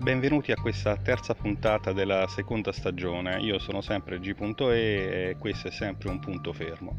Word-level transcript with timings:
Benvenuti 0.00 0.50
a 0.50 0.56
questa 0.56 0.96
terza 0.96 1.34
puntata 1.34 1.92
della 1.92 2.26
seconda 2.26 2.72
stagione. 2.72 3.38
Io 3.40 3.58
sono 3.58 3.82
sempre 3.82 4.18
G.E 4.18 5.28
e 5.28 5.36
questo 5.38 5.68
è 5.68 5.70
sempre 5.70 6.08
un 6.08 6.18
punto 6.18 6.54
fermo. 6.54 6.96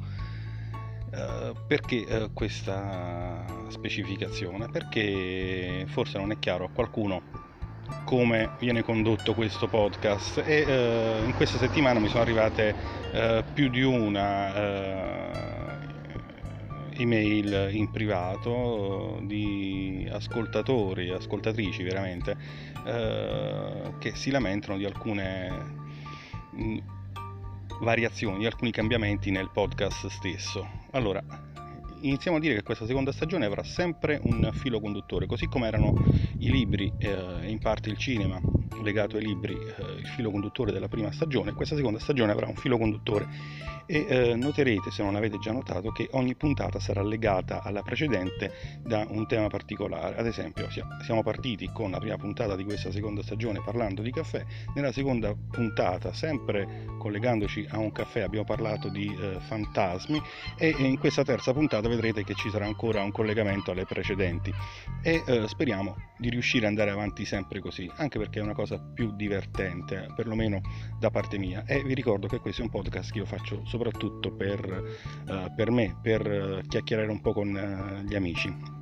Uh, 1.12 1.56
perché 1.66 2.06
uh, 2.08 2.32
questa 2.32 3.44
specificazione? 3.70 4.70
Perché 4.70 5.86
forse 5.88 6.20
non 6.20 6.30
è 6.30 6.38
chiaro 6.38 6.66
a 6.66 6.70
qualcuno 6.70 7.24
come 8.06 8.52
viene 8.60 8.84
condotto 8.84 9.34
questo 9.34 9.68
podcast 9.68 10.44
e 10.46 10.62
uh, 10.62 11.26
in 11.26 11.34
questa 11.36 11.58
settimana 11.58 12.00
mi 12.00 12.08
sono 12.08 12.22
arrivate 12.22 12.76
più 13.54 13.70
di 13.70 13.82
una 13.82 15.51
email 17.02 17.70
in 17.74 17.90
privato 17.92 19.20
di 19.24 20.08
ascoltatori, 20.12 21.10
ascoltatrici 21.10 21.84
veramente, 21.84 22.36
eh, 22.86 23.94
che 24.00 24.16
si 24.16 24.32
lamentano 24.32 24.78
di 24.78 24.86
alcune 24.86 25.50
mh, 26.52 26.78
variazioni, 27.82 28.46
alcuni 28.46 28.72
cambiamenti 28.72 29.32
nel 29.32 29.50
podcast 29.52 30.08
stesso. 30.08 30.68
Allora, 30.92 31.24
iniziamo 32.02 32.38
a 32.38 32.40
dire 32.40 32.56
che 32.56 32.64
questa 32.64 32.86
seconda 32.86 33.12
stagione 33.12 33.46
avrà 33.46 33.64
sempre 33.64 34.20
un 34.24 34.50
filo 34.54 34.80
conduttore, 34.80 35.26
così 35.26 35.48
come 35.48 35.68
erano 35.68 35.94
i 36.40 36.50
libri 36.50 36.92
e 36.98 37.10
eh, 37.10 37.50
in 37.50 37.60
parte 37.60 37.90
il 37.90 37.98
cinema 37.98 38.40
legato 38.82 39.18
ai 39.18 39.24
libri, 39.24 39.54
eh, 39.54 40.00
il 40.00 40.08
filo 40.08 40.32
conduttore 40.32 40.72
della 40.72 40.88
prima 40.88 41.12
stagione, 41.12 41.54
questa 41.54 41.76
seconda 41.76 42.00
stagione 42.00 42.32
avrà 42.32 42.48
un 42.48 42.56
filo 42.56 42.78
conduttore 42.78 43.28
e 43.86 44.06
eh, 44.08 44.36
noterete, 44.36 44.90
se 44.90 45.04
non 45.04 45.16
avete 45.16 45.38
già 45.38 45.52
notato, 45.52 45.92
che 45.92 46.08
ogni 46.12 46.36
puntata 46.36 46.80
sarà 46.80 47.02
legata 47.02 47.62
alla 47.62 47.82
precedente 47.82 48.80
da 48.82 49.06
un 49.10 49.28
tema 49.28 49.48
particolare. 49.48 50.16
Ad 50.16 50.26
esempio, 50.26 50.70
siamo 51.04 51.24
partiti 51.24 51.70
con 51.74 51.92
la 51.92 51.98
prima 52.00 52.16
puntata 52.16 52.56
di 52.56 52.64
questa 52.64 52.92
seconda 52.92 53.22
stagione 53.22 53.62
parlando 53.64 54.02
di 54.02 54.12
caffè, 54.12 54.44
nella 54.76 54.92
seconda 54.92 55.36
puntata, 55.36 56.14
sempre 56.14 56.86
collegandoci 56.98 57.66
a 57.70 57.80
un 57.80 57.92
caffè, 57.92 58.22
abbiamo 58.22 58.46
parlato 58.46 58.88
di 58.88 59.08
eh, 59.08 59.40
fantasmi 59.40 60.22
e 60.58 60.70
in 60.78 60.98
questa 60.98 61.24
terza 61.24 61.52
puntata 61.52 61.90
vedrete 61.92 62.24
che 62.24 62.34
ci 62.36 62.50
sarà 62.50 62.66
ancora 62.66 63.04
un 63.04 63.12
collegamento 63.12 63.72
alle 63.72 63.86
precedenti 63.86 64.54
e 65.04 65.24
eh, 65.26 65.48
speriamo 65.48 65.96
di 66.18 66.30
riuscire 66.30 66.66
ad 66.66 66.72
andare 66.72 66.92
avanti 66.92 67.26
sempre 67.26 67.60
così, 67.60 67.92
anche 67.98 68.18
perché 68.18 68.40
è 68.40 68.44
una 68.44 68.54
cosa 68.54 68.80
più 68.80 69.12
divertente, 69.16 70.08
perlomeno 70.16 70.62
da 71.00 71.10
parte 71.10 71.38
mia. 71.38 71.64
E 71.66 71.84
vi 71.84 71.94
ricordo 71.94 72.28
che 72.28 72.40
questo 72.40 72.62
è 72.62 72.66
un 72.66 72.72
podcast 72.72 73.12
che 73.12 73.20
io 73.20 73.26
faccio 73.26 73.66
soprattutto 73.66 74.32
per, 74.32 74.84
uh, 75.28 75.54
per 75.56 75.72
me, 75.72 75.98
per 76.02 76.26
uh, 76.26 76.68
chiacchierare 76.68 77.12
un 77.12 77.22
po' 77.22 77.34
con 77.34 77.50
uh, 77.50 78.04
gli 78.08 78.16
amici. 78.16 78.81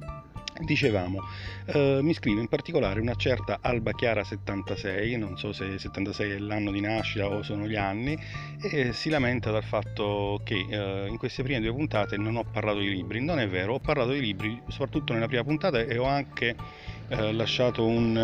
Dicevamo, 0.61 1.19
mi 1.73 2.13
scrive 2.13 2.41
in 2.41 2.47
particolare 2.47 2.99
una 2.99 3.15
certa 3.15 3.59
Alba 3.61 3.93
Chiara 3.93 4.23
76, 4.23 5.17
non 5.17 5.37
so 5.37 5.53
se 5.53 5.79
76 5.79 6.31
è 6.31 6.37
l'anno 6.37 6.71
di 6.71 6.81
nascita 6.81 7.27
o 7.27 7.41
sono 7.43 7.65
gli 7.65 7.77
anni, 7.77 8.17
e 8.61 8.91
si 8.91 9.09
lamenta 9.09 9.51
dal 9.51 9.63
fatto 9.63 10.41
che 10.43 10.55
in 10.55 11.15
queste 11.17 11.43
prime 11.43 11.61
due 11.61 11.73
puntate 11.73 12.17
non 12.17 12.35
ho 12.35 12.43
parlato 12.43 12.79
di 12.79 12.89
libri. 12.89 13.23
Non 13.23 13.39
è 13.39 13.47
vero, 13.47 13.75
ho 13.75 13.79
parlato 13.79 14.11
di 14.11 14.19
libri 14.19 14.61
soprattutto 14.67 15.13
nella 15.13 15.27
prima 15.27 15.43
puntata 15.43 15.79
e 15.79 15.97
ho 15.97 16.05
anche 16.05 16.55
eh, 17.09 17.33
lasciato 17.33 17.85
un 17.85 18.15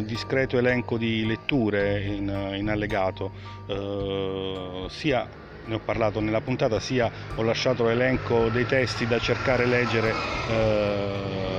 uh, 0.00 0.04
discreto 0.04 0.58
elenco 0.58 0.98
di 0.98 1.24
letture 1.24 2.02
in, 2.02 2.52
in 2.56 2.68
allegato, 2.68 3.30
uh, 3.68 4.86
sia 4.88 5.26
ne 5.66 5.74
ho 5.74 5.78
parlato 5.78 6.20
nella 6.20 6.42
puntata, 6.42 6.78
sia 6.78 7.10
ho 7.36 7.42
lasciato 7.42 7.84
l'elenco 7.84 8.50
dei 8.50 8.66
testi 8.66 9.06
da 9.06 9.18
cercare 9.18 9.62
e 9.62 9.66
leggere 9.66 10.14
eh, 10.50 11.53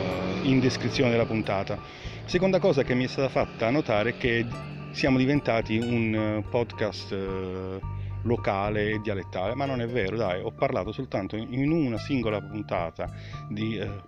in 0.45 0.59
descrizione 0.59 1.11
della 1.11 1.25
puntata. 1.25 1.77
Seconda 2.25 2.59
cosa 2.59 2.83
che 2.83 2.93
mi 2.93 3.05
è 3.05 3.07
stata 3.07 3.29
fatta 3.29 3.69
notare 3.69 4.11
è 4.11 4.17
che 4.17 4.45
siamo 4.91 5.17
diventati 5.17 5.77
un 5.77 6.16
eh, 6.16 6.50
podcast 6.50 7.11
eh, 7.11 7.79
locale 8.23 8.91
e 8.91 9.00
dialettale, 9.01 9.55
ma 9.55 9.66
non 9.66 9.81
è 9.81 9.88
vero, 9.88 10.16
dai, 10.16 10.41
ho 10.41 10.51
parlato 10.51 10.91
soltanto 10.91 11.35
in 11.35 11.72
una 11.72 11.97
singola 11.97 12.41
puntata 12.41 13.11
di 13.50 13.78
eh, 13.78 14.03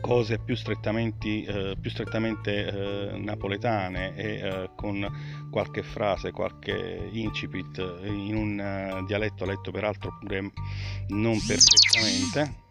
cose 0.00 0.38
più 0.38 0.54
strettamente, 0.54 1.74
più 1.80 1.90
strettamente 1.90 3.12
napoletane 3.16 4.14
e 4.16 4.70
con 4.74 5.06
qualche 5.50 5.82
frase, 5.82 6.30
qualche 6.30 7.08
incipit 7.12 7.78
in 8.02 8.36
un 8.36 9.04
dialetto 9.06 9.46
letto 9.46 9.70
peraltro 9.70 10.18
pure 10.20 10.52
non 11.08 11.38
perfettamente. 11.46 12.66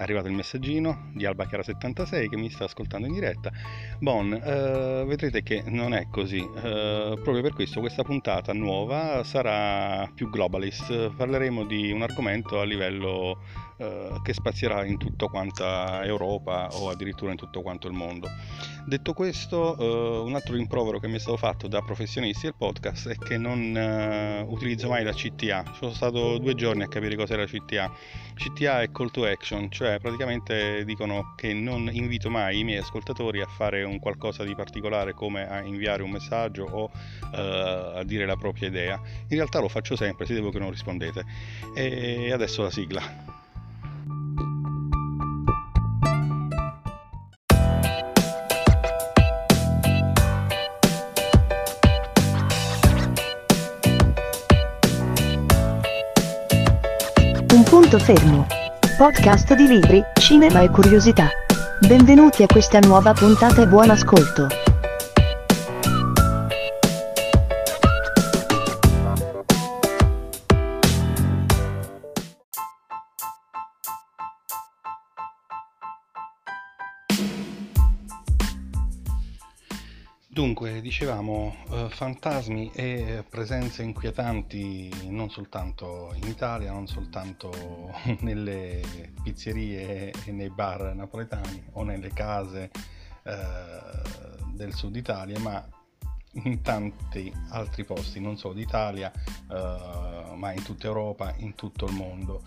Arrivato 0.00 0.28
il 0.28 0.34
messaggino 0.34 1.10
di 1.12 1.26
Alba 1.26 1.44
Chiara 1.44 1.62
76 1.62 2.30
che 2.30 2.36
mi 2.38 2.48
sta 2.48 2.64
ascoltando 2.64 3.06
in 3.06 3.12
diretta. 3.12 3.52
Bon, 3.98 4.32
uh, 4.32 5.06
vedrete 5.06 5.42
che 5.42 5.62
non 5.66 5.92
è 5.92 6.06
così. 6.10 6.38
Uh, 6.38 7.20
proprio 7.22 7.42
per 7.42 7.52
questo 7.52 7.80
questa 7.80 8.02
puntata 8.02 8.54
nuova 8.54 9.22
sarà 9.24 10.10
più 10.14 10.30
globalist. 10.30 11.10
Parleremo 11.10 11.66
di 11.66 11.92
un 11.92 12.00
argomento 12.00 12.58
a 12.60 12.64
livello 12.64 13.38
eh, 13.80 14.20
che 14.22 14.34
spazierà 14.34 14.84
in 14.84 14.98
tutta 14.98 15.26
quanta 15.28 16.04
Europa 16.04 16.68
o 16.72 16.90
addirittura 16.90 17.30
in 17.30 17.38
tutto 17.38 17.62
quanto 17.62 17.88
il 17.88 17.94
mondo. 17.94 18.28
Detto 18.84 19.14
questo, 19.14 19.74
eh, 19.78 20.18
un 20.20 20.34
altro 20.34 20.54
rimprovero 20.54 20.98
che 20.98 21.08
mi 21.08 21.14
è 21.14 21.18
stato 21.18 21.38
fatto 21.38 21.66
da 21.66 21.80
professionisti 21.80 22.42
del 22.42 22.54
podcast 22.58 23.08
è 23.08 23.16
che 23.16 23.38
non 23.38 23.74
eh, 23.74 24.44
utilizzo 24.46 24.88
mai 24.88 25.02
la 25.02 25.14
CTA. 25.14 25.72
Sono 25.78 25.92
stato 25.92 26.36
due 26.36 26.54
giorni 26.54 26.82
a 26.82 26.88
capire 26.88 27.16
cos'è 27.16 27.36
la 27.36 27.46
CTA. 27.46 27.90
CTA 28.34 28.82
è 28.82 28.90
call 28.90 29.10
to 29.10 29.24
action, 29.24 29.70
cioè 29.70 29.98
praticamente 29.98 30.84
dicono 30.84 31.32
che 31.34 31.54
non 31.54 31.88
invito 31.90 32.28
mai 32.28 32.58
i 32.58 32.64
miei 32.64 32.80
ascoltatori 32.80 33.40
a 33.40 33.46
fare 33.46 33.82
un 33.82 33.98
qualcosa 33.98 34.44
di 34.44 34.54
particolare 34.54 35.14
come 35.14 35.48
a 35.48 35.62
inviare 35.62 36.02
un 36.02 36.10
messaggio 36.10 36.64
o 36.64 36.84
uh, 36.84 37.36
a 37.96 38.02
dire 38.04 38.26
la 38.26 38.36
propria 38.36 38.68
idea. 38.68 39.00
In 39.28 39.36
realtà 39.36 39.60
lo 39.60 39.68
faccio 39.68 39.96
sempre, 39.96 40.26
se 40.26 40.34
devo 40.34 40.50
che 40.50 40.58
non 40.58 40.70
rispondete. 40.70 41.24
E 41.74 42.30
adesso 42.30 42.62
la 42.62 42.70
sigla. 42.70 43.39
Fermo. 58.00 58.46
Podcast 58.96 59.54
di 59.54 59.66
libri, 59.66 60.02
cinema 60.18 60.60
e 60.60 60.70
curiosità. 60.70 61.28
Benvenuti 61.86 62.42
a 62.42 62.46
questa 62.46 62.78
nuova 62.80 63.12
puntata 63.12 63.62
e 63.62 63.66
buon 63.66 63.90
ascolto. 63.90 64.69
Dunque, 80.40 80.80
dicevamo, 80.80 81.54
eh, 81.70 81.88
fantasmi 81.90 82.70
e 82.72 83.22
presenze 83.28 83.82
inquietanti 83.82 85.10
non 85.10 85.28
soltanto 85.28 86.14
in 86.14 86.26
Italia, 86.28 86.72
non 86.72 86.86
soltanto 86.86 87.52
nelle 88.20 88.80
pizzerie 89.22 90.10
e 90.24 90.32
nei 90.32 90.48
bar 90.48 90.94
napoletani 90.94 91.62
o 91.72 91.82
nelle 91.82 92.08
case 92.14 92.70
eh, 93.22 94.54
del 94.54 94.72
sud 94.72 94.96
Italia, 94.96 95.38
ma 95.40 95.62
in 96.44 96.62
tanti 96.62 97.30
altri 97.50 97.84
posti, 97.84 98.18
non 98.18 98.38
solo 98.38 98.54
d'Italia, 98.54 99.12
eh, 99.12 100.34
ma 100.36 100.52
in 100.52 100.62
tutta 100.62 100.86
Europa, 100.86 101.34
in 101.36 101.54
tutto 101.54 101.84
il 101.84 101.92
mondo. 101.92 102.44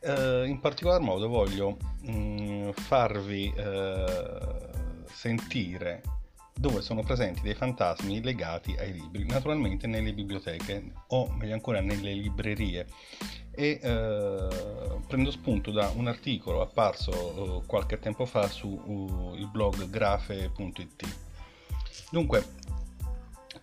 Eh, 0.00 0.44
in 0.44 0.58
particolar 0.58 1.00
modo 1.00 1.28
voglio 1.28 1.76
mh, 2.00 2.10
mm, 2.10 2.70
farvi 2.70 3.52
eh, 3.56 4.70
sentire 5.04 6.02
dove 6.58 6.82
sono 6.82 7.04
presenti 7.04 7.40
dei 7.42 7.54
fantasmi 7.54 8.20
legati 8.20 8.74
ai 8.76 8.92
libri, 8.92 9.24
naturalmente 9.24 9.86
nelle 9.86 10.12
biblioteche 10.12 10.92
o 11.06 11.32
meglio 11.38 11.54
ancora 11.54 11.80
nelle 11.80 12.12
librerie. 12.12 12.86
E 13.54 13.78
eh, 13.80 14.48
prendo 15.06 15.30
spunto 15.30 15.70
da 15.70 15.92
un 15.94 16.08
articolo 16.08 16.60
apparso 16.60 17.60
eh, 17.62 17.66
qualche 17.66 18.00
tempo 18.00 18.26
fa 18.26 18.48
sul 18.48 18.72
uh, 18.72 19.48
blog 19.50 19.88
grafe.it. 19.88 21.16
Dunque, 22.10 22.44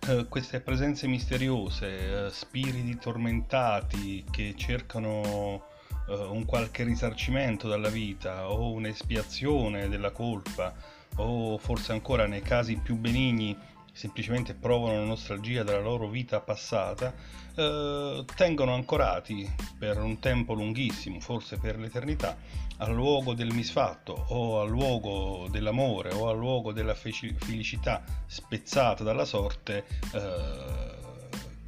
eh, 0.08 0.26
queste 0.28 0.60
presenze 0.60 1.06
misteriose, 1.06 2.26
eh, 2.26 2.30
spiriti 2.30 2.96
tormentati 2.96 4.24
che 4.30 4.54
cercano 4.56 5.74
un 6.08 6.44
qualche 6.44 6.84
risarcimento 6.84 7.66
dalla 7.66 7.88
vita 7.88 8.48
o 8.48 8.70
un'espiazione 8.70 9.88
della 9.88 10.12
colpa, 10.12 10.72
o 11.16 11.58
forse 11.58 11.92
ancora 11.92 12.26
nei 12.26 12.42
casi 12.42 12.76
più 12.76 12.96
benigni 12.96 13.56
semplicemente 13.96 14.52
provano 14.52 15.02
nostalgia 15.04 15.62
della 15.62 15.80
loro 15.80 16.06
vita 16.08 16.40
passata, 16.40 17.14
eh, 17.54 18.24
tengono 18.36 18.74
ancorati 18.74 19.50
per 19.78 19.96
un 19.96 20.18
tempo 20.18 20.52
lunghissimo, 20.52 21.18
forse 21.18 21.56
per 21.56 21.78
l'eternità, 21.78 22.36
al 22.76 22.92
luogo 22.92 23.32
del 23.32 23.54
misfatto 23.54 24.12
o 24.12 24.60
al 24.60 24.68
luogo 24.68 25.48
dell'amore 25.50 26.12
o 26.12 26.28
al 26.28 26.36
luogo 26.36 26.72
della 26.72 26.94
felicità 26.94 28.04
spezzata 28.26 29.02
dalla 29.02 29.24
sorte, 29.24 29.86
eh, 30.12 30.94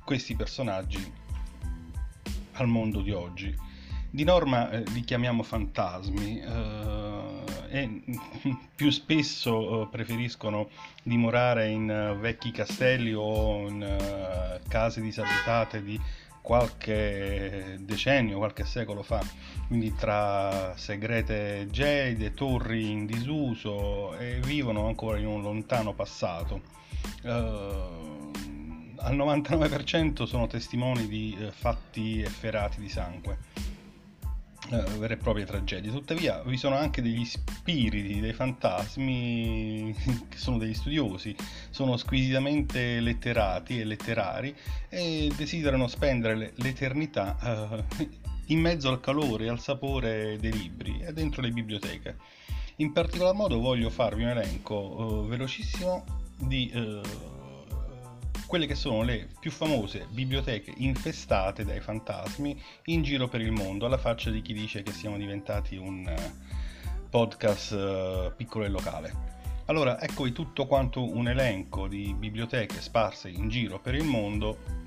questi 0.05 0.37
personaggi 0.37 1.13
al 2.53 2.67
mondo 2.67 3.01
di 3.01 3.13
oggi. 3.13 3.57
Di 4.11 4.25
norma 4.25 4.71
eh, 4.71 4.83
li 4.93 5.01
chiamiamo 5.01 5.43
fantasmi 5.43 6.41
eh, 6.41 7.08
e 7.71 8.03
più 8.75 8.91
spesso 8.91 9.83
eh, 9.83 9.87
preferiscono 9.91 10.69
dimorare 11.03 11.69
in 11.69 12.15
uh, 12.15 12.19
vecchi 12.19 12.51
castelli 12.51 13.13
o 13.15 13.69
in 13.69 13.83
uh, 13.83 14.69
case 14.69 15.01
disabitate 15.01 15.83
di 15.83 16.01
qualche 16.41 17.77
decennio, 17.81 18.39
qualche 18.39 18.65
secolo 18.65 19.03
fa, 19.03 19.21
quindi 19.67 19.95
tra 19.95 20.75
segrete 20.77 21.67
gede, 21.71 22.33
torri 22.33 22.91
in 22.91 23.05
disuso 23.05 24.17
e 24.17 24.41
vivono 24.43 24.87
ancora 24.87 25.19
in 25.19 25.27
un 25.27 25.43
lontano 25.43 25.93
passato. 25.93 26.63
Uh, 27.23 28.33
al 29.01 29.15
99% 29.15 30.25
sono 30.25 30.47
testimoni 30.47 31.07
di 31.07 31.37
fatti 31.51 32.23
efferati 32.23 32.81
di 32.81 32.89
sangue 32.89 33.37
eh, 33.55 33.68
vere 34.99 35.15
e 35.15 35.17
proprie 35.17 35.45
tragedie. 35.45 35.91
Tuttavia 35.91 36.43
vi 36.43 36.57
sono 36.57 36.77
anche 36.77 37.03
degli 37.03 37.25
spiriti, 37.25 38.21
dei 38.21 38.33
fantasmi 38.33 39.95
che 40.29 40.37
sono 40.37 40.59
degli 40.59 40.75
studiosi, 40.75 41.35
sono 41.71 41.97
squisitamente 41.97 43.01
letterati 43.01 43.81
e 43.81 43.85
letterari 43.85 44.55
e 44.89 45.33
desiderano 45.37 45.89
spendere 45.89 46.53
l'eternità 46.57 47.85
eh, 47.99 48.07
in 48.47 48.61
mezzo 48.61 48.89
al 48.89 49.01
calore 49.01 49.47
e 49.47 49.49
al 49.49 49.61
sapore 49.61 50.37
dei 50.39 50.53
libri 50.53 51.01
e 51.01 51.13
dentro 51.13 51.43
le 51.43 51.51
biblioteche. 51.51 52.17
In 52.77 52.93
particolar 52.93 53.35
modo 53.35 53.59
voglio 53.59 53.91
farvi 53.91 54.23
un 54.23 54.29
elenco 54.29 55.25
eh, 55.25 55.29
velocissimo 55.29 56.05
di 56.37 56.71
eh, 56.73 57.01
quelle 58.49 58.67
che 58.67 58.75
sono 58.75 59.03
le 59.03 59.29
più 59.39 59.51
famose 59.51 60.07
biblioteche 60.09 60.73
infestate 60.79 61.67
dai 61.67 61.81
fantasmi 61.81 62.59
in 62.87 63.03
giro 63.03 63.29
per 63.29 63.43
il 63.43 63.53
mondo, 63.53 63.85
alla 63.85 63.99
faccia 63.99 64.31
di 64.31 64.41
chi 64.41 64.55
dice 64.55 64.83
che 64.83 64.93
siamo 64.93 65.19
diventati 65.19 65.77
un 65.77 66.09
eh, 66.09 66.33
podcast 67.11 67.73
uh, 67.73 68.33
piccolo 68.35 68.65
e 68.65 68.69
locale. 68.69 69.13
Allora, 69.67 70.01
eccovi 70.01 70.33
tutto 70.33 70.67
quanto 70.67 71.15
un 71.15 71.29
elenco 71.29 71.89
di 71.89 72.15
biblioteche 72.15 72.81
sparse 72.81 73.29
in 73.29 73.51
giro 73.51 73.81
per 73.81 73.95
il 73.95 74.05
mondo 74.05 74.87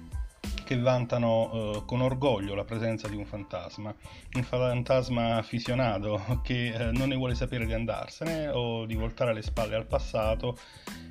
che 0.72 0.78
vantano 0.78 1.80
uh, 1.80 1.86
con 1.86 2.00
orgoglio 2.00 2.56
la 2.56 2.64
presenza 2.64 3.10
di 3.10 3.18
un 3.18 3.26
fantasma, 3.26 3.94
un 4.36 4.44
fantasma 4.44 5.36
affisionato 5.36 6.40
che 6.42 6.74
uh, 6.74 6.98
non 6.98 7.10
ne 7.10 7.18
vuole 7.18 7.36
sapere 7.36 7.66
di 7.66 7.74
andarsene 7.74 8.48
o 8.48 8.86
di 8.86 8.96
voltare 8.96 9.34
le 9.34 9.42
spalle 9.42 9.76
al 9.76 9.86
passato 9.86 10.58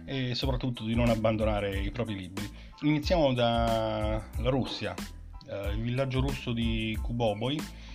e 0.07 0.35
soprattutto 0.35 0.85
di 0.85 0.95
non 0.95 1.11
abbandonare 1.11 1.79
i 1.79 1.91
propri 1.91 2.17
libri. 2.17 2.51
Iniziamo 2.85 3.35
dalla 3.35 4.23
Russia, 4.45 4.95
uh, 4.97 5.73
il 5.73 5.83
villaggio 5.83 6.21
russo 6.21 6.55
di 6.55 6.99
Kuboboi, 7.03 7.89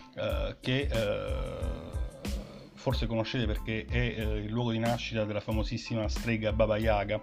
che 0.61 0.87
forse 2.85 3.07
conoscete 3.07 3.47
perché 3.47 3.87
è 3.89 3.97
il 3.97 4.51
luogo 4.51 4.69
di 4.69 4.77
nascita 4.77 5.23
della 5.23 5.39
famosissima 5.39 6.07
strega 6.07 6.53
Baba 6.53 6.77
Yaga. 6.77 7.19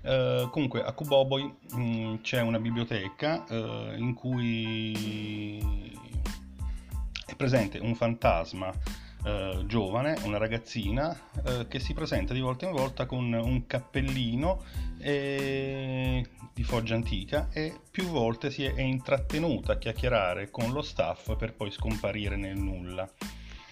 Uh, 0.00 0.48
comunque 0.48 0.82
a 0.82 0.90
Kuboboi 0.92 1.54
mh, 1.74 1.80
mm, 1.82 2.14
c'è 2.22 2.40
una 2.40 2.58
biblioteca 2.58 3.44
uh, 3.46 3.92
in 3.94 4.14
cui 4.14 5.60
è 7.26 7.34
presente 7.36 7.78
un 7.78 7.94
fantasma 7.94 8.72
uh, 9.24 9.66
giovane, 9.66 10.16
una 10.24 10.38
ragazzina 10.38 11.14
che 11.68 11.78
si 11.78 11.92
presenta 11.92 12.32
di 12.32 12.40
volta 12.40 12.64
in 12.64 12.72
volta 12.72 13.04
con 13.04 13.30
un 13.34 13.66
cappellino 13.66 14.62
e... 14.98 16.26
di 16.54 16.62
foggia 16.62 16.94
antica 16.94 17.50
e 17.52 17.78
più 17.90 18.04
volte 18.04 18.50
si 18.50 18.64
è 18.64 18.80
intrattenuta 18.80 19.72
a 19.72 19.76
chiacchierare 19.76 20.50
con 20.50 20.72
lo 20.72 20.80
staff 20.80 21.36
per 21.36 21.52
poi 21.52 21.70
scomparire 21.70 22.36
nel 22.36 22.56
nulla 22.56 23.06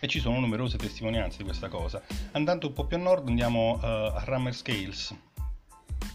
e 0.01 0.09
ci 0.09 0.19
sono 0.19 0.41
numerose 0.41 0.79
testimonianze 0.79 1.39
di 1.39 1.45
questa 1.45 1.69
cosa. 1.69 2.03
Andando 2.33 2.69
un 2.69 2.73
po' 2.73 2.87
più 2.87 2.97
a 2.97 3.01
nord 3.01 3.29
andiamo 3.29 3.79
a 3.81 4.23
Rammer 4.25 4.55
Scales 4.55 5.15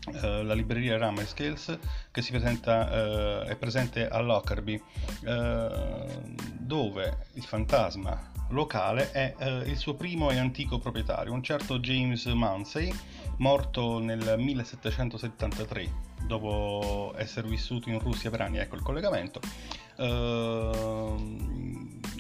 Uh, 0.08 0.44
la 0.44 0.54
libreria 0.54 0.98
Rammer 0.98 1.28
Scales 1.28 1.80
che 2.12 2.24
presenta, 2.30 3.42
uh, 3.42 3.46
è 3.46 3.56
presente 3.56 4.08
a 4.08 4.20
Lockerbie 4.20 4.80
uh, 5.24 6.36
dove 6.60 7.26
il 7.34 7.44
fantasma 7.44 8.32
locale 8.50 9.12
è 9.12 9.36
il 9.66 9.76
suo 9.78 9.96
primo 9.96 10.30
e 10.30 10.38
antico 10.38 10.78
proprietario, 10.78 11.34
un 11.34 11.42
certo 11.42 11.80
James 11.80 12.26
Munsey, 12.26 12.94
morto 13.38 13.98
nel 13.98 14.36
1773 14.38 16.14
dopo 16.28 17.14
essere 17.18 17.48
vissuto 17.48 17.90
in 17.90 17.98
Russia 17.98 18.30
per 18.30 18.42
anni, 18.42 18.60
ecco 18.60 18.76
il 18.76 18.84
collegamento. 18.84 19.40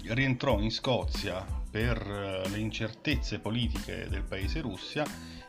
Rientrò 0.10 0.60
in 0.60 0.72
Scozia 0.72 1.46
per 1.70 2.48
le 2.50 2.58
incertezze 2.58 3.40
politiche 3.40 4.08
del 4.10 4.24
paese 4.24 4.62
Russia 4.62 5.04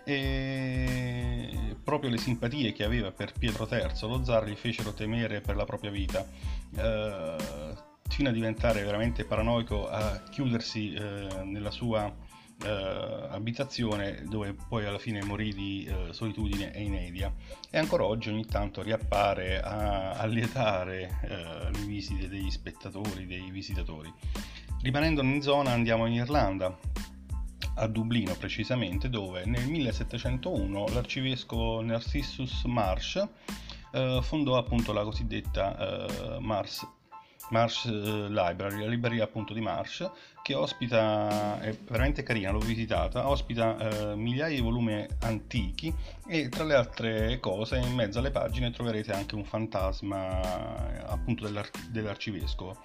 e 0.09 1.77
proprio 1.83 2.11
le 2.11 2.19
simpatie 2.19 2.73
che 2.73 2.85
aveva 2.85 3.11
per 3.11 3.33
Pietro 3.37 3.69
III, 3.71 4.09
lo 4.09 4.25
zar, 4.25 4.49
gli 4.49 4.55
fecero 4.55 4.93
temere 4.93 5.41
per 5.41 5.57
la 5.57 5.65
propria 5.65 5.91
vita, 5.91 6.25
eh, 6.77 7.37
fino 8.09 8.29
a 8.29 8.33
diventare 8.33 8.83
veramente 8.85 9.25
paranoico, 9.25 9.89
a 9.89 10.23
chiudersi 10.31 10.95
eh, 10.95 11.43
nella 11.45 11.71
sua 11.71 12.13
eh, 12.63 13.27
abitazione 13.31 14.23
dove 14.29 14.55
poi 14.69 14.87
alla 14.87 14.99
fine 14.99 15.23
morì 15.23 15.53
di 15.53 15.85
eh, 15.85 16.13
solitudine 16.13 16.73
e 16.73 16.83
inedia 16.83 17.33
e 17.71 17.79
ancora 17.79 18.05
oggi 18.05 18.31
ogni 18.31 18.47
tanto 18.47 18.83
riappare 18.83 19.61
a 19.61 20.13
allietare 20.13 21.21
eh, 21.23 21.71
le 21.71 21.85
visite 21.87 22.29
degli 22.29 22.51
spettatori, 22.51 23.27
dei 23.27 23.51
visitatori. 23.51 24.13
Rimanendo 24.83 25.23
in 25.23 25.43
zona 25.43 25.73
andiamo 25.73 26.07
in 26.07 26.15
Irlanda 26.15 26.77
a 27.79 27.87
Dublino 27.87 28.35
precisamente, 28.35 29.11
dove 29.11 29.45
nel 29.45 29.67
1701 29.69 30.87
l'arcivescovo 30.89 31.83
Narcissus 31.83 32.65
Marsh 32.65 33.23
eh, 33.93 34.21
fondò 34.23 34.57
appunto 34.57 34.93
la 34.93 35.03
cosiddetta 35.03 35.77
eh, 35.77 36.39
Mars 36.41 36.87
Marsh 37.51 37.87
eh, 37.87 37.91
Library, 38.29 38.81
la 38.81 38.89
libreria 38.89 39.25
appunto 39.25 39.55
di 39.55 39.61
Marsh, 39.61 40.09
che 40.43 40.55
ospita, 40.55 41.61
è 41.61 41.77
veramente 41.89 42.23
carina, 42.23 42.51
l'ho 42.51 42.61
visitata, 42.61 43.29
ospita 43.29 43.77
eh, 44.13 44.15
migliaia 44.15 44.55
di 44.55 44.63
volumi 44.63 45.05
antichi 45.21 45.93
e 46.29 46.49
tra 46.49 46.63
le 46.63 46.75
altre 46.75 47.41
cose 47.41 47.79
in 47.79 47.93
mezzo 47.95 48.21
alle 48.21 48.31
pagine 48.31 48.71
troverete 48.71 49.13
anche 49.13 49.35
un 49.35 49.45
fantasma 49.45 51.05
appunto 51.07 51.45
dell'ar- 51.45 51.71
dell'arcivescovo. 51.91 52.77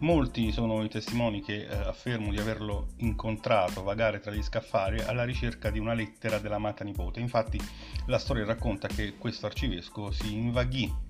Molti 0.00 0.52
sono 0.52 0.84
i 0.84 0.88
testimoni 0.88 1.42
che 1.42 1.66
eh, 1.66 1.74
affermano 1.74 2.30
di 2.30 2.38
averlo 2.38 2.90
incontrato 2.98 3.82
vagare 3.82 4.20
tra 4.20 4.30
gli 4.30 4.42
scaffali 4.42 5.00
alla 5.00 5.24
ricerca 5.24 5.70
di 5.70 5.80
una 5.80 5.94
lettera 5.94 6.38
dell'amata 6.38 6.84
nipote. 6.84 7.18
Infatti 7.18 7.60
la 8.06 8.18
storia 8.18 8.44
racconta 8.44 8.86
che 8.86 9.14
questo 9.18 9.46
arcivescovo 9.46 10.12
si 10.12 10.34
invaghì 10.34 11.06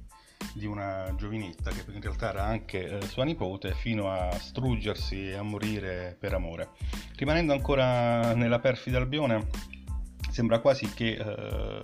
di 0.54 0.66
una 0.66 1.14
giovinetta 1.16 1.70
che 1.70 1.84
in 1.92 2.00
realtà 2.00 2.30
era 2.30 2.44
anche 2.44 2.98
eh, 2.98 3.06
sua 3.06 3.24
nipote 3.24 3.74
fino 3.74 4.10
a 4.10 4.30
struggersi 4.32 5.28
e 5.28 5.34
a 5.34 5.42
morire 5.42 6.16
per 6.18 6.34
amore. 6.34 6.70
Rimanendo 7.16 7.52
ancora 7.52 8.34
nella 8.34 8.58
perfida 8.58 8.98
Albione, 8.98 9.46
sembra 10.30 10.60
quasi 10.60 10.92
che 10.92 11.16
eh, 11.16 11.80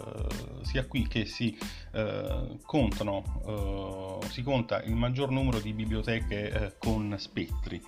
sia 0.62 0.86
qui 0.86 1.06
che 1.08 1.24
si 1.26 1.56
eh, 1.92 2.58
contano, 2.64 4.20
eh, 4.22 4.30
si 4.30 4.42
conta 4.42 4.82
il 4.82 4.94
maggior 4.94 5.30
numero 5.30 5.58
di 5.58 5.72
biblioteche 5.72 6.50
eh, 6.50 6.74
con 6.78 7.14
spettri. 7.18 7.82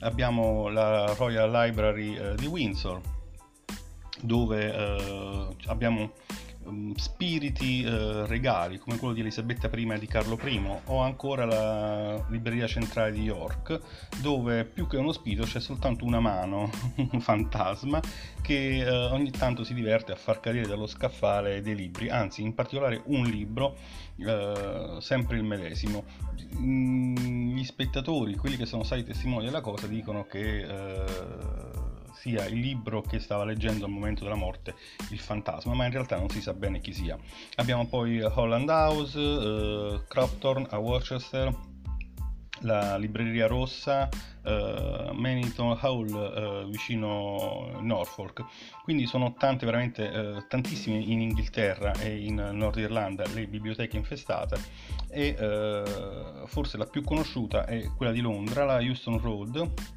Abbiamo 0.00 0.68
la 0.68 1.14
Royal 1.16 1.50
Library 1.50 2.16
eh, 2.16 2.34
di 2.34 2.46
Windsor, 2.46 3.00
dove 4.20 5.54
abbiamo 5.66 6.10
um, 6.68 6.94
spiriti 6.94 7.84
uh, 7.84 8.26
regali 8.26 8.78
come 8.78 8.98
quello 8.98 9.14
di 9.14 9.20
Elisabetta 9.20 9.68
I 9.72 9.90
e 9.90 9.98
di 9.98 10.06
Carlo 10.06 10.38
I 10.42 10.62
o 10.84 11.00
ancora 11.00 11.44
la 11.44 12.26
libreria 12.28 12.66
centrale 12.66 13.12
di 13.12 13.22
York 13.22 13.80
dove 14.20 14.64
più 14.64 14.86
che 14.86 14.96
uno 14.96 15.12
spirito 15.12 15.44
c'è 15.44 15.60
soltanto 15.60 16.04
una 16.04 16.20
mano, 16.20 16.70
un 17.12 17.20
fantasma 17.20 18.00
che 18.40 18.84
uh, 18.86 19.12
ogni 19.12 19.30
tanto 19.30 19.64
si 19.64 19.74
diverte 19.74 20.12
a 20.12 20.16
far 20.16 20.40
cadere 20.40 20.66
dallo 20.66 20.86
scaffale 20.86 21.60
dei 21.60 21.74
libri, 21.74 22.08
anzi 22.08 22.42
in 22.42 22.54
particolare 22.54 23.02
un 23.06 23.24
libro 23.24 23.76
uh, 24.16 25.00
sempre 25.00 25.36
il 25.36 25.44
medesimo. 25.44 26.04
Mm, 26.56 27.56
gli 27.56 27.64
spettatori, 27.64 28.34
quelli 28.36 28.56
che 28.56 28.66
sono 28.66 28.82
stati 28.82 29.04
testimoni 29.04 29.44
della 29.44 29.60
cosa, 29.60 29.86
dicono 29.86 30.24
che 30.26 30.64
sia 32.18 32.44
il 32.46 32.58
libro 32.58 33.00
che 33.00 33.20
stava 33.20 33.44
leggendo 33.44 33.84
al 33.84 33.90
momento 33.90 34.24
della 34.24 34.36
morte 34.36 34.74
il 35.10 35.18
fantasma, 35.18 35.74
ma 35.74 35.86
in 35.86 35.92
realtà 35.92 36.16
non 36.16 36.28
si 36.28 36.40
sa 36.40 36.52
bene 36.52 36.80
chi 36.80 36.92
sia. 36.92 37.16
Abbiamo 37.56 37.86
poi 37.86 38.20
Holland 38.20 38.68
House, 38.68 39.18
eh, 39.18 40.00
Cropton 40.08 40.66
a 40.70 40.78
Worcester, 40.78 41.54
la 42.62 42.96
libreria 42.96 43.46
rossa 43.46 44.08
uh, 44.42 45.12
Manington 45.12 45.78
Hall 45.80 46.08
uh, 46.08 46.68
vicino 46.68 47.78
Norfolk 47.80 48.44
quindi 48.82 49.06
sono 49.06 49.34
tante 49.34 49.64
veramente 49.64 50.08
uh, 50.08 50.46
tantissime 50.48 50.98
in 50.98 51.20
Inghilterra 51.20 51.92
e 52.00 52.24
in 52.24 52.34
Nord 52.34 52.78
Irlanda 52.78 53.24
le 53.32 53.46
biblioteche 53.46 53.96
infestate 53.96 54.56
e 55.10 55.36
forse 56.46 56.76
la 56.76 56.84
più 56.84 57.02
conosciuta 57.02 57.64
è 57.64 57.88
quella 57.96 58.12
di 58.12 58.20
Londra 58.20 58.64
la 58.64 58.76
Houston 58.76 59.18
Road 59.18 59.96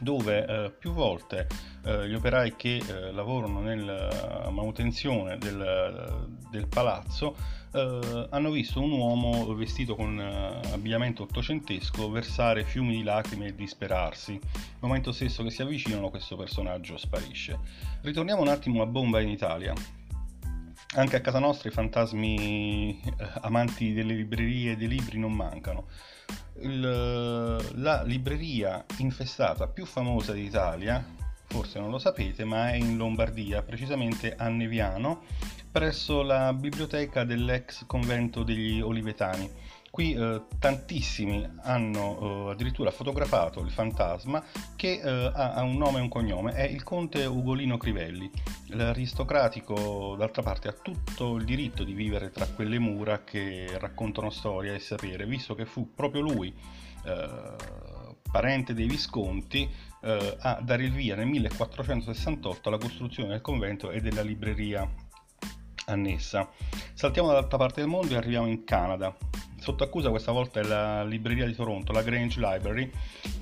dove 0.00 0.46
eh, 0.46 0.70
più 0.70 0.92
volte 0.92 1.46
eh, 1.84 2.08
gli 2.08 2.14
operai 2.14 2.56
che 2.56 2.76
eh, 2.76 3.12
lavorano 3.12 3.60
nella 3.60 4.48
manutenzione 4.50 5.38
del, 5.38 6.26
del 6.50 6.66
palazzo 6.66 7.36
eh, 7.72 8.26
hanno 8.30 8.50
visto 8.50 8.80
un 8.80 8.90
uomo 8.90 9.54
vestito 9.54 9.94
con 9.94 10.18
eh, 10.18 10.72
abbigliamento 10.72 11.22
ottocentesco 11.22 12.10
versare 12.10 12.64
fiumi 12.64 12.96
di 12.96 13.02
lacrime 13.02 13.46
e 13.46 13.54
disperarsi. 13.54 14.32
Nel 14.32 14.78
momento 14.80 15.12
stesso 15.12 15.42
che 15.42 15.50
si 15.50 15.62
avvicinano 15.62 16.10
questo 16.10 16.36
personaggio 16.36 16.96
sparisce. 16.96 17.58
Ritorniamo 18.02 18.42
un 18.42 18.48
attimo 18.48 18.82
a 18.82 18.86
Bomba 18.86 19.20
in 19.20 19.28
Italia. 19.28 19.99
Anche 20.94 21.14
a 21.14 21.20
casa 21.20 21.38
nostra 21.38 21.68
i 21.68 21.72
fantasmi 21.72 23.00
eh, 23.00 23.12
amanti 23.42 23.92
delle 23.92 24.12
librerie 24.12 24.72
e 24.72 24.76
dei 24.76 24.88
libri 24.88 25.20
non 25.20 25.32
mancano. 25.32 25.86
Il, 26.62 26.80
la 26.80 28.02
libreria 28.02 28.84
infestata 28.96 29.68
più 29.68 29.86
famosa 29.86 30.32
d'Italia, 30.32 31.02
forse 31.46 31.78
non 31.78 31.90
lo 31.90 31.98
sapete, 31.98 32.44
ma 32.44 32.70
è 32.70 32.74
in 32.74 32.96
Lombardia, 32.96 33.62
precisamente 33.62 34.34
a 34.34 34.48
Neviano, 34.48 35.22
presso 35.70 36.22
la 36.22 36.52
biblioteca 36.52 37.22
dell'ex 37.22 37.86
convento 37.86 38.42
degli 38.42 38.80
Olivetani. 38.80 39.48
Qui 39.90 40.14
eh, 40.14 40.42
tantissimi 40.60 41.44
hanno 41.62 42.48
eh, 42.48 42.52
addirittura 42.52 42.92
fotografato 42.92 43.60
il 43.60 43.72
fantasma 43.72 44.42
che 44.76 45.00
eh, 45.02 45.32
ha 45.34 45.60
un 45.62 45.76
nome 45.76 45.98
e 45.98 46.02
un 46.02 46.08
cognome, 46.08 46.52
è 46.52 46.62
il 46.62 46.84
conte 46.84 47.26
Ugolino 47.26 47.76
Crivelli. 47.76 48.30
L'aristocratico, 48.68 50.14
d'altra 50.16 50.42
parte, 50.42 50.68
ha 50.68 50.72
tutto 50.72 51.34
il 51.34 51.44
diritto 51.44 51.82
di 51.82 51.92
vivere 51.92 52.30
tra 52.30 52.46
quelle 52.46 52.78
mura 52.78 53.24
che 53.24 53.66
raccontano 53.78 54.30
storia 54.30 54.74
e 54.74 54.78
sapere, 54.78 55.26
visto 55.26 55.56
che 55.56 55.66
fu 55.66 55.92
proprio 55.92 56.22
lui, 56.22 56.54
eh, 57.04 57.56
parente 58.30 58.74
dei 58.74 58.86
Visconti, 58.86 59.68
eh, 60.02 60.36
a 60.38 60.60
dare 60.62 60.84
il 60.84 60.92
via 60.92 61.16
nel 61.16 61.26
1468 61.26 62.68
alla 62.68 62.78
costruzione 62.78 63.30
del 63.30 63.40
convento 63.40 63.90
e 63.90 64.00
della 64.00 64.22
libreria 64.22 64.88
annessa. 65.86 66.48
Saltiamo 66.94 67.28
dall'altra 67.28 67.58
parte 67.58 67.80
del 67.80 67.90
mondo 67.90 68.14
e 68.14 68.16
arriviamo 68.16 68.46
in 68.46 68.64
Canada. 68.64 69.16
Sotto 69.60 69.84
accusa 69.84 70.08
questa 70.08 70.32
volta 70.32 70.58
è 70.58 70.62
la 70.62 71.04
libreria 71.04 71.44
di 71.44 71.54
Toronto, 71.54 71.92
la 71.92 72.00
Grange 72.00 72.40
Library, 72.40 72.90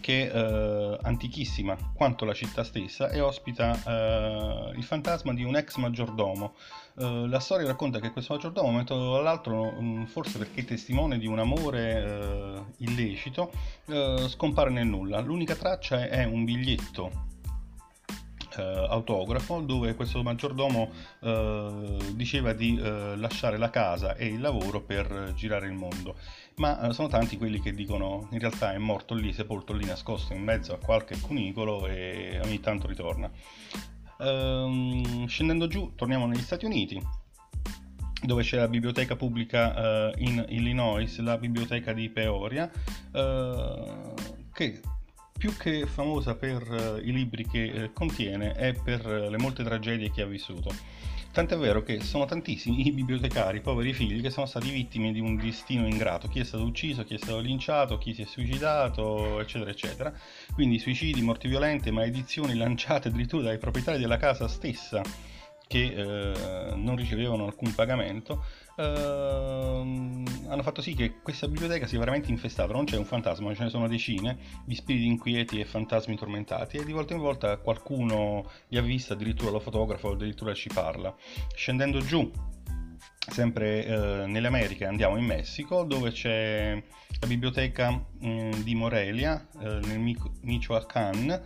che 0.00 0.28
è 0.28 0.36
eh, 0.36 0.98
antichissima 1.02 1.76
quanto 1.94 2.24
la 2.24 2.34
città 2.34 2.64
stessa 2.64 3.08
e 3.10 3.20
ospita 3.20 3.80
eh, 3.86 4.72
il 4.76 4.82
fantasma 4.82 5.32
di 5.32 5.44
un 5.44 5.54
ex 5.54 5.76
maggiordomo. 5.76 6.54
Eh, 6.98 7.28
la 7.28 7.38
storia 7.38 7.68
racconta 7.68 8.00
che 8.00 8.10
questo 8.10 8.34
maggiordomo, 8.34 8.66
un 8.66 8.72
momento 8.72 9.80
mm, 9.80 10.04
forse 10.06 10.38
perché 10.38 10.64
testimone 10.64 11.18
di 11.18 11.28
un 11.28 11.38
amore 11.38 12.64
illecito, 12.78 13.52
scompare 14.26 14.70
nel 14.70 14.86
nulla. 14.86 15.20
L'unica 15.20 15.54
traccia 15.54 16.08
è 16.08 16.24
un 16.24 16.44
biglietto 16.44 17.27
eh, 18.56 18.86
autografo 18.88 19.60
dove 19.60 19.94
questo 19.94 20.22
maggiordomo 20.22 20.90
eh, 21.20 21.96
diceva 22.14 22.52
di 22.52 22.78
eh, 22.78 23.16
lasciare 23.16 23.58
la 23.58 23.70
casa 23.70 24.14
e 24.16 24.26
il 24.26 24.40
lavoro 24.40 24.80
per 24.82 25.32
girare 25.34 25.66
il 25.66 25.74
mondo. 25.74 26.14
Ma 26.56 26.88
eh, 26.88 26.92
sono 26.92 27.08
tanti 27.08 27.36
quelli 27.36 27.60
che 27.60 27.72
dicono 27.72 28.28
in 28.30 28.38
realtà 28.38 28.72
è 28.72 28.78
morto 28.78 29.14
lì, 29.14 29.32
sepolto 29.32 29.72
lì, 29.72 29.84
nascosto 29.84 30.32
in 30.32 30.42
mezzo 30.42 30.72
a 30.74 30.78
qualche 30.78 31.18
cunicolo 31.20 31.86
e 31.86 32.40
ogni 32.42 32.60
tanto 32.60 32.86
ritorna. 32.86 33.30
Ehm, 34.20 35.26
scendendo 35.26 35.66
giù, 35.68 35.92
torniamo 35.94 36.26
negli 36.26 36.40
Stati 36.40 36.64
Uniti 36.64 37.00
dove 38.20 38.42
c'è 38.42 38.56
la 38.56 38.66
biblioteca 38.66 39.14
pubblica 39.14 40.08
uh, 40.08 40.12
in 40.16 40.44
Illinois, 40.48 41.18
la 41.20 41.38
biblioteca 41.38 41.92
di 41.92 42.08
Peoria, 42.08 42.68
uh, 43.12 44.14
che 44.52 44.80
più 45.38 45.56
che 45.56 45.86
famosa 45.86 46.34
per 46.34 46.68
uh, 46.68 46.98
i 46.98 47.12
libri 47.12 47.46
che 47.46 47.72
uh, 47.72 47.92
contiene, 47.92 48.52
è 48.52 48.74
per 48.74 49.06
uh, 49.06 49.30
le 49.30 49.38
molte 49.38 49.62
tragedie 49.62 50.10
che 50.10 50.22
ha 50.22 50.26
vissuto. 50.26 50.74
Tant'è 51.30 51.56
vero 51.56 51.84
che 51.84 52.00
sono 52.00 52.24
tantissimi 52.24 52.84
i 52.88 52.90
bibliotecari, 52.90 53.58
i 53.58 53.60
poveri 53.60 53.92
figli, 53.92 54.20
che 54.20 54.30
sono 54.30 54.46
stati 54.46 54.70
vittime 54.70 55.12
di 55.12 55.20
un 55.20 55.36
destino 55.36 55.86
ingrato. 55.86 56.26
Chi 56.26 56.40
è 56.40 56.44
stato 56.44 56.64
ucciso, 56.64 57.04
chi 57.04 57.14
è 57.14 57.18
stato 57.18 57.38
linciato, 57.38 57.98
chi 57.98 58.12
si 58.12 58.22
è 58.22 58.24
suicidato, 58.24 59.38
eccetera, 59.38 59.70
eccetera. 59.70 60.12
Quindi 60.52 60.80
suicidi, 60.80 61.20
morti 61.22 61.46
violente, 61.46 61.92
maledizioni 61.92 62.56
lanciate 62.56 63.08
addirittura 63.08 63.44
dai 63.44 63.58
proprietari 63.58 64.00
della 64.00 64.16
casa 64.16 64.48
stessa 64.48 65.00
che 65.68 65.92
eh, 65.94 66.74
non 66.74 66.96
ricevevano 66.96 67.44
alcun 67.44 67.74
pagamento, 67.74 68.44
eh, 68.76 68.82
hanno 68.82 70.62
fatto 70.62 70.80
sì 70.80 70.94
che 70.94 71.20
questa 71.22 71.46
biblioteca 71.46 71.86
sia 71.86 71.98
veramente 71.98 72.30
infestata. 72.30 72.72
Non 72.72 72.86
c'è 72.86 72.96
un 72.96 73.04
fantasma, 73.04 73.54
ce 73.54 73.64
ne 73.64 73.68
sono 73.68 73.86
decine 73.86 74.38
di 74.64 74.74
spiriti 74.74 75.06
inquieti 75.06 75.60
e 75.60 75.64
fantasmi 75.64 76.16
tormentati 76.16 76.78
e 76.78 76.84
di 76.84 76.92
volta 76.92 77.14
in 77.14 77.20
volta 77.20 77.58
qualcuno 77.58 78.50
li 78.68 78.78
ha 78.78 78.82
visti, 78.82 79.12
addirittura 79.12 79.50
lo 79.50 79.60
fotografa 79.60 80.08
o 80.08 80.12
addirittura 80.12 80.54
ci 80.54 80.70
parla. 80.72 81.14
Scendendo 81.54 82.00
giù 82.00 82.28
sempre 83.30 83.84
eh, 83.84 84.26
nelle 84.26 84.46
Americhe 84.46 84.86
andiamo 84.86 85.18
in 85.18 85.24
Messico 85.24 85.84
dove 85.84 86.12
c'è 86.12 86.82
la 87.20 87.26
biblioteca 87.26 87.90
mh, 87.90 88.26
mm, 88.26 88.50
di 88.62 88.74
Morelia 88.74 89.46
eh, 89.60 89.80
nel 89.84 90.16
Michoacán 90.40 91.42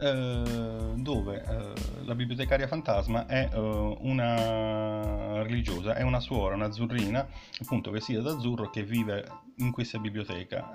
dove 0.00 1.44
eh, 1.44 2.04
la 2.04 2.14
bibliotecaria 2.14 2.66
fantasma 2.66 3.26
è 3.26 3.50
eh, 3.52 3.58
una 3.58 5.42
religiosa, 5.42 5.94
è 5.94 6.02
una 6.02 6.20
suora, 6.20 6.54
una 6.54 6.66
azzurrina, 6.66 7.26
appunto 7.60 7.90
vestita 7.90 8.20
d'azzurro 8.20 8.70
che 8.70 8.82
vive 8.82 9.26
in 9.56 9.72
questa 9.72 9.98
biblioteca. 9.98 10.70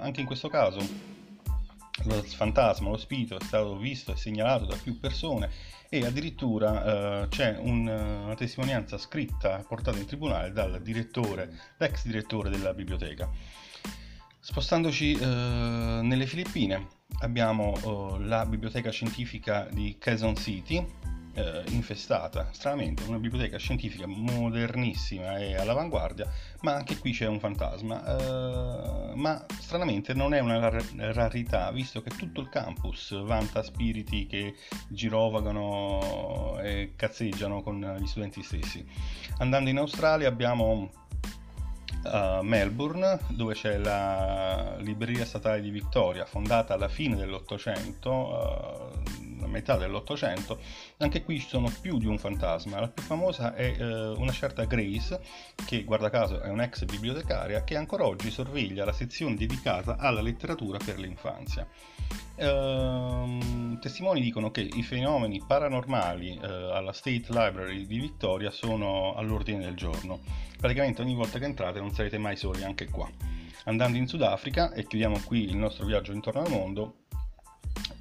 anche 0.00 0.20
in 0.20 0.26
questo 0.26 0.48
caso 0.48 0.78
lo 2.04 2.22
fantasma, 2.22 2.88
lo 2.88 2.96
spirito 2.96 3.38
è 3.38 3.44
stato 3.44 3.76
visto 3.76 4.12
e 4.12 4.16
segnalato 4.16 4.64
da 4.64 4.76
più 4.76 4.98
persone 4.98 5.50
e 5.92 6.06
addirittura 6.06 7.24
uh, 7.24 7.28
c'è 7.28 7.56
un, 7.58 7.88
una 7.88 8.34
testimonianza 8.36 8.96
scritta 8.96 9.64
portata 9.66 9.98
in 9.98 10.06
tribunale 10.06 10.52
dal 10.52 10.80
direttore, 10.80 11.50
l'ex 11.78 12.04
direttore 12.04 12.48
della 12.48 12.72
biblioteca. 12.72 13.28
Spostandoci 14.42 15.12
uh, 15.12 15.26
nelle 16.02 16.26
Filippine, 16.26 16.86
abbiamo 17.20 17.76
oh, 17.82 18.18
la 18.18 18.46
biblioteca 18.46 18.90
scientifica 18.90 19.68
di 19.70 19.98
Quezon 20.00 20.34
City, 20.34 20.84
eh, 21.34 21.62
infestata, 21.68 22.48
stranamente, 22.52 23.02
una 23.04 23.18
biblioteca 23.18 23.58
scientifica 23.58 24.06
modernissima 24.06 25.38
e 25.38 25.56
all'avanguardia, 25.56 26.28
ma 26.62 26.74
anche 26.74 26.98
qui 26.98 27.12
c'è 27.12 27.26
un 27.26 27.38
fantasma. 27.38 28.04
Eh, 28.04 29.14
ma 29.14 29.44
stranamente 29.58 30.14
non 30.14 30.34
è 30.34 30.40
una 30.40 30.58
rar- 30.58 30.94
rarità, 30.96 31.70
visto 31.70 32.02
che 32.02 32.10
tutto 32.16 32.40
il 32.40 32.48
campus 32.48 33.22
vanta 33.22 33.62
spiriti 33.62 34.26
che 34.26 34.54
girovagano 34.88 36.58
e 36.62 36.94
cazzeggiano 36.96 37.62
con 37.62 37.98
gli 38.00 38.06
studenti 38.06 38.42
stessi. 38.42 38.84
Andando 39.38 39.70
in 39.70 39.78
Australia 39.78 40.28
abbiamo 40.28 40.90
a 42.04 42.42
Melbourne, 42.42 43.18
dove 43.28 43.54
c'è 43.54 43.78
la 43.78 44.76
libreria 44.78 45.24
statale 45.24 45.60
di 45.60 45.70
Victoria, 45.70 46.24
fondata 46.24 46.74
alla 46.74 46.88
fine 46.88 47.16
dell'Ottocento, 47.16 48.36
a 48.36 48.88
metà 49.46 49.76
dell'Ottocento. 49.76 50.58
Anche 50.98 51.22
qui 51.22 51.40
ci 51.40 51.48
sono 51.48 51.72
più 51.80 51.98
di 51.98 52.06
un 52.06 52.18
fantasma. 52.18 52.80
La 52.80 52.88
più 52.88 53.02
famosa 53.02 53.54
è 53.54 53.76
uh, 53.78 54.20
una 54.20 54.32
certa 54.32 54.64
Grace, 54.64 55.20
che 55.66 55.84
guarda 55.84 56.10
caso 56.10 56.40
è 56.40 56.48
un'ex 56.48 56.84
bibliotecaria, 56.84 57.64
che 57.64 57.76
ancora 57.76 58.06
oggi 58.06 58.30
sorveglia 58.30 58.84
la 58.84 58.92
sezione 58.92 59.36
dedicata 59.36 59.96
alla 59.96 60.20
letteratura 60.20 60.78
per 60.84 60.98
l'infanzia. 60.98 61.66
Uh, 62.36 63.78
testimoni 63.78 64.20
dicono 64.22 64.50
che 64.50 64.62
i 64.62 64.82
fenomeni 64.82 65.42
paranormali 65.46 66.38
uh, 66.40 66.44
alla 66.72 66.92
State 66.92 67.26
Library 67.28 67.86
di 67.86 67.98
Victoria 67.98 68.50
sono 68.50 69.14
all'ordine 69.14 69.64
del 69.64 69.74
giorno. 69.74 70.20
Praticamente 70.56 71.02
ogni 71.02 71.14
volta 71.14 71.38
che 71.38 71.44
entrate 71.44 71.80
non 71.80 71.92
sarete 71.92 72.18
mai 72.18 72.36
soli 72.36 72.64
anche 72.64 72.88
qua. 72.88 73.08
Andando 73.64 73.98
in 73.98 74.06
Sudafrica, 74.06 74.72
e 74.72 74.86
chiudiamo 74.86 75.20
qui 75.24 75.44
il 75.44 75.56
nostro 75.56 75.84
viaggio 75.84 76.12
intorno 76.12 76.40
al 76.40 76.50
mondo, 76.50 76.94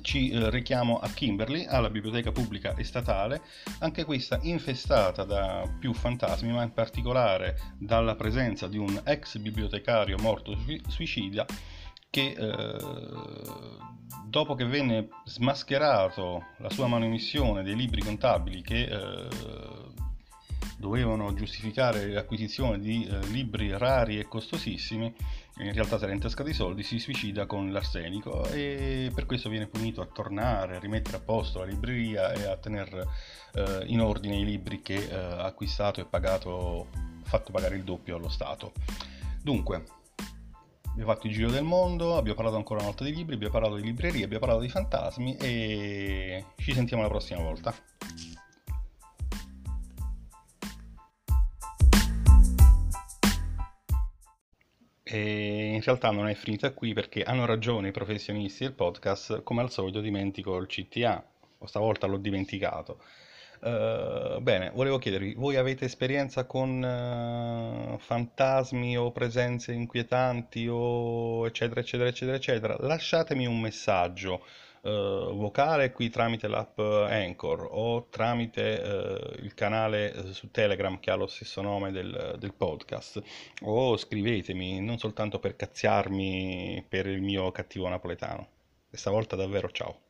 ci 0.01 0.29
eh, 0.29 0.49
richiamo 0.49 0.99
a 0.99 1.09
Kimberley, 1.09 1.65
alla 1.65 1.89
biblioteca 1.89 2.31
pubblica 2.31 2.73
e 2.75 2.83
statale, 2.83 3.41
anche 3.79 4.05
questa 4.05 4.39
infestata 4.41 5.23
da 5.23 5.69
più 5.79 5.93
fantasmi, 5.93 6.51
ma 6.51 6.63
in 6.63 6.73
particolare 6.73 7.57
dalla 7.77 8.15
presenza 8.15 8.67
di 8.67 8.77
un 8.77 9.01
ex 9.05 9.37
bibliotecario 9.37 10.17
morto 10.17 10.57
suicida 10.87 11.45
che 12.09 12.35
eh, 12.35 12.77
dopo 14.25 14.55
che 14.55 14.65
venne 14.65 15.09
smascherato 15.25 16.43
la 16.57 16.69
sua 16.69 16.87
manomissione 16.87 17.63
dei 17.63 17.75
libri 17.75 18.01
contabili 18.01 18.61
che 18.61 18.83
eh, 18.83 19.27
dovevano 20.77 21.33
giustificare 21.33 22.07
l'acquisizione 22.07 22.79
di 22.79 23.05
eh, 23.05 23.19
libri 23.27 23.77
rari 23.77 24.17
e 24.17 24.27
costosissimi, 24.27 25.13
in 25.59 25.73
realtà 25.73 25.97
si 25.97 26.05
era 26.05 26.13
intascato 26.13 26.49
i 26.49 26.53
soldi, 26.53 26.83
si 26.83 26.99
suicida 26.99 27.45
con 27.45 27.71
l'arsenico 27.71 28.45
e 28.45 29.11
per 29.13 29.25
questo 29.25 29.49
viene 29.49 29.67
punito 29.67 30.01
a 30.01 30.05
tornare, 30.05 30.77
a 30.77 30.79
rimettere 30.79 31.17
a 31.17 31.19
posto 31.19 31.59
la 31.59 31.65
libreria 31.65 32.31
e 32.31 32.45
a 32.45 32.55
tenere 32.55 33.05
eh, 33.53 33.83
in 33.87 33.99
ordine 33.99 34.37
i 34.37 34.45
libri 34.45 34.81
che 34.81 35.11
ha 35.11 35.41
eh, 35.41 35.47
acquistato 35.47 35.99
e 35.99 36.05
pagato, 36.05 36.87
fatto 37.23 37.51
pagare 37.51 37.75
il 37.75 37.83
doppio 37.83 38.15
allo 38.15 38.29
Stato. 38.29 38.71
Dunque, 39.41 39.83
abbiamo 40.91 41.11
fatto 41.11 41.27
il 41.27 41.33
giro 41.33 41.51
del 41.51 41.63
mondo, 41.63 42.15
abbiamo 42.15 42.35
parlato 42.35 42.57
ancora 42.57 42.79
una 42.79 42.89
volta 42.89 43.03
di 43.03 43.13
libri, 43.13 43.35
abbiamo 43.35 43.53
parlato 43.53 43.75
di 43.75 43.83
librerie, 43.83 44.23
abbiamo 44.23 44.45
parlato 44.45 44.61
di 44.61 44.69
fantasmi 44.69 45.35
e 45.37 46.45
ci 46.55 46.73
sentiamo 46.73 47.03
la 47.03 47.09
prossima 47.09 47.41
volta. 47.41 47.73
E 55.11 55.73
in 55.73 55.81
realtà 55.81 56.11
non 56.11 56.27
è 56.27 56.35
finita 56.35 56.71
qui 56.71 56.93
perché 56.93 57.23
hanno 57.23 57.47
ragione 57.47 57.87
i 57.87 57.91
professionisti 57.91 58.63
del 58.63 58.73
podcast, 58.73 59.41
come 59.41 59.61
al 59.61 59.71
solito 59.71 60.01
dimentico 60.01 60.55
il 60.57 60.67
CTA, 60.67 61.25
stavolta 61.65 62.05
l'ho 62.05 62.17
dimenticato. 62.17 63.01
Uh, 63.61 64.39
bene, 64.39 64.69
volevo 64.69 64.99
chiedervi, 64.99 65.33
voi 65.33 65.55
avete 65.55 65.85
esperienza 65.85 66.45
con 66.45 66.83
uh, 66.83 67.97
fantasmi 67.97 68.99
o 68.99 69.11
presenze 69.11 69.73
inquietanti 69.73 70.67
o 70.69 71.45
eccetera 71.47 71.79
eccetera 71.79 72.09
eccetera 72.09 72.37
eccetera? 72.37 72.77
Lasciatemi 72.79 73.47
un 73.47 73.59
messaggio 73.59 74.45
uh, 74.81 75.35
vocale 75.35 75.91
qui 75.91 76.09
tramite 76.09 76.47
l'app 76.47 76.79
Anchor 76.79 77.67
o 77.71 78.07
tramite 78.09 78.81
uh, 78.83 79.43
il 79.43 79.53
canale 79.53 80.13
uh, 80.15 80.31
su 80.31 80.51
Telegram 80.51 80.99
che 80.99 81.11
ha 81.11 81.15
lo 81.15 81.27
stesso 81.27 81.61
nome 81.61 81.91
del, 81.91 82.35
del, 82.39 82.53
podcast 82.53 83.21
o 83.61 83.97
scrivetemi 83.97 84.79
non 84.81 84.97
soltanto 84.97 85.39
per 85.39 85.55
cazziarmi 85.55 86.85
per 86.87 87.07
il 87.07 87.21
mio 87.21 87.51
cattivo 87.51 87.87
napoletano. 87.87 88.47
Questa 88.89 89.11
volta 89.11 89.35
davvero 89.35 89.69
ciao. 89.69 90.08